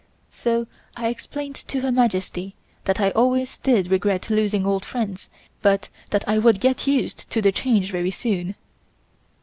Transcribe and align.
So 0.31 0.65
I 0.97 1.09
explained 1.09 1.57
to 1.67 1.81
Her 1.81 1.91
Majesty 1.91 2.55
that 2.85 2.99
I 2.99 3.11
always 3.11 3.59
did 3.59 3.91
regret 3.91 4.31
losing 4.31 4.65
old 4.65 4.83
friends 4.83 5.29
but 5.61 5.89
that 6.09 6.27
I 6.27 6.39
would 6.39 6.59
get 6.59 6.87
used 6.87 7.29
to 7.29 7.39
the 7.39 7.51
change 7.51 7.91
very 7.91 8.09
soon. 8.09 8.55